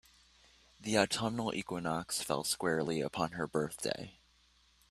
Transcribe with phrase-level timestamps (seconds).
[0.79, 4.15] The autumnal equinox fell squarely upon her birthday.